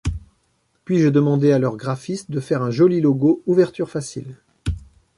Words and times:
Puis 0.83 0.97
j’ai 0.97 1.11
demandé 1.11 1.51
à 1.51 1.59
leurs 1.59 1.77
graphistes 1.77 2.31
de 2.31 2.39
faire 2.39 2.63
un 2.63 2.71
joli 2.71 3.01
logo 3.01 3.43
«ouverture 3.45 3.87
facile». 3.91 4.35